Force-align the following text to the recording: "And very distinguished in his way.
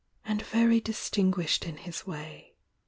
"And 0.25 0.41
very 0.41 0.79
distinguished 0.79 1.63
in 1.67 1.77
his 1.77 2.07
way. 2.07 2.55